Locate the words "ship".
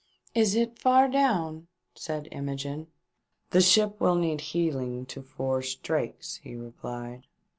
3.61-4.01